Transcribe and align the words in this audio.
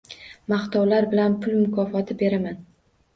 Maqtovlar 0.53 1.05
bilan 1.11 1.35
pul 1.43 1.53
mukofoti 1.57 2.17
beraman. 2.23 2.57